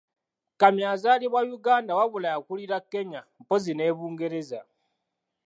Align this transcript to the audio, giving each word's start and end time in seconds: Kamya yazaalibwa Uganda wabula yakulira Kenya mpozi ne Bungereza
Kamya 0.59 0.85
yazaalibwa 0.91 1.41
Uganda 1.57 1.91
wabula 1.99 2.27
yakulira 2.33 2.77
Kenya 2.91 3.21
mpozi 3.41 3.71
ne 3.75 3.85
Bungereza 3.97 4.59